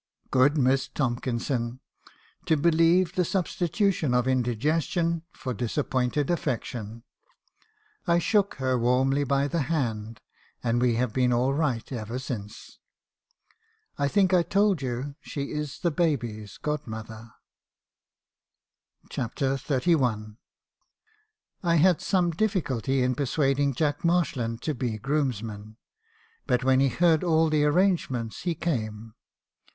u 0.23 0.27
Good 0.31 0.57
Miss 0.57 0.87
Tomkinson! 0.87 1.79
to 2.47 2.57
believe 2.57 3.13
the 3.13 3.23
substitution 3.23 4.15
of 4.15 4.27
indi 4.27 4.55
gestion 4.55 5.21
for 5.31 5.53
disappointed 5.53 6.31
affection. 6.31 7.03
I 8.07 8.17
shook 8.17 8.55
her 8.55 8.79
warmly 8.79 9.23
by 9.23 9.47
the 9.47 9.61
hand; 9.69 10.19
and 10.63 10.81
we 10.81 10.95
have 10.95 11.13
been 11.13 11.31
all 11.31 11.53
right 11.53 11.91
ever 11.91 12.17
since. 12.17 12.79
I 13.99 14.07
think 14.07 14.33
I 14.33 14.41
told 14.41 14.81
you 14.81 15.17
she 15.21 15.51
is 15.51 15.77
baby's 15.77 16.57
godmother." 16.57 17.33
CHAPTER 19.07 19.53
XXXI. 19.57 20.35
"I 21.61 21.75
had 21.75 22.01
some 22.01 22.31
difficulty 22.31 23.03
in 23.03 23.13
persuading 23.13 23.75
Jack 23.75 24.03
Marshland 24.03 24.63
to 24.63 24.73
be 24.73 24.97
groomsman; 24.97 25.77
but 26.47 26.63
when 26.63 26.79
he 26.79 26.89
heard 26.89 27.23
all 27.23 27.51
the 27.51 27.63
arrangements, 27.65 28.41
he 28.41 28.55
came. 28.55 29.13